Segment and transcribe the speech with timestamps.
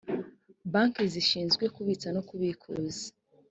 [0.71, 3.03] banki zishinzwe kubitsa no kubikuza.